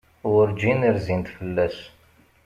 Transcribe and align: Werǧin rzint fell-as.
Werǧin 0.31 0.81
rzint 0.95 1.27
fell-as. 1.35 1.77